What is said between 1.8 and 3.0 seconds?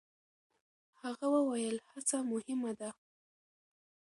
هڅه مهمه ده.